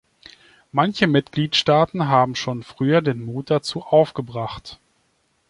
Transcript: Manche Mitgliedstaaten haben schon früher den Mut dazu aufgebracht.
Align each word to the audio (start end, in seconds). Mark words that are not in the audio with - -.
Manche 0.71 1.05
Mitgliedstaaten 1.05 2.07
haben 2.07 2.33
schon 2.33 2.63
früher 2.63 3.03
den 3.03 3.23
Mut 3.23 3.51
dazu 3.51 3.83
aufgebracht. 3.83 4.79